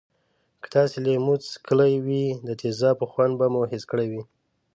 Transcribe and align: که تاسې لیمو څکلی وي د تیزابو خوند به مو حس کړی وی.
که 0.61 0.67
تاسې 0.75 0.97
لیمو 1.05 1.35
څکلی 1.51 1.93
وي 2.05 2.25
د 2.47 2.49
تیزابو 2.61 3.05
خوند 3.11 3.33
به 3.39 3.45
مو 3.53 3.61
حس 3.71 3.83
کړی 3.91 4.07
وی. 4.11 4.21